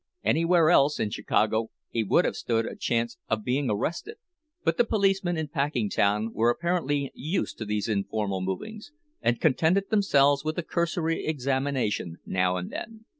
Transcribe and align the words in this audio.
Anywhere 0.23 0.71
else 0.71 0.99
in 0.99 1.11
Chicago 1.11 1.69
he 1.91 2.03
would 2.03 2.25
have 2.25 2.35
stood 2.35 2.65
a 2.65 2.69
good 2.69 2.79
chance 2.79 3.19
of 3.29 3.43
being 3.43 3.69
arrested; 3.69 4.15
but 4.63 4.77
the 4.77 4.83
policemen 4.83 5.37
in 5.37 5.47
Packingtown 5.49 6.33
were 6.33 6.49
apparently 6.49 7.11
used 7.13 7.59
to 7.59 7.65
these 7.65 7.87
informal 7.87 8.41
movings, 8.41 8.91
and 9.21 9.39
contented 9.39 9.91
themselves 9.91 10.43
with 10.43 10.57
a 10.57 10.63
cursory 10.63 11.27
examination 11.27 12.17
now 12.25 12.57
and 12.57 12.71
then. 12.71 13.05